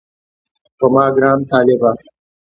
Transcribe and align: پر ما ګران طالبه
پر 0.77 0.87
ما 0.93 1.03
ګران 1.15 1.39
طالبه 1.49 1.91